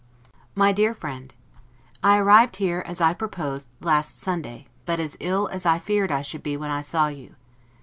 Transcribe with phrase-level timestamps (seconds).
[0.55, 1.35] MY DEAR FRIEND:
[2.03, 6.23] I arrived here, as I proposed, last Sunday; but as ill as I feared I
[6.23, 7.35] should be when I saw you.